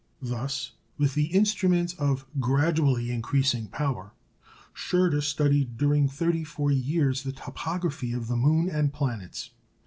Thus, 0.23 0.71
with 0.97 1.15
instruments 1.15 1.93
of 1.93 2.25
gradually 2.39 3.11
increasing 3.11 3.67
power, 3.67 4.13
Schröter 4.73 5.21
studied 5.21 5.77
during 5.77 6.07
thirty 6.09 6.43
four 6.43 6.71
years 6.71 7.21
the 7.21 7.31
topography 7.31 8.11
of 8.11 8.25
the 8.27 8.35
moon 8.35 8.67
and 8.67 8.91
planets. 8.91 9.51